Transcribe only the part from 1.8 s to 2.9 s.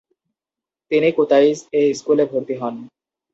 স্কুলে ভর্তি হন।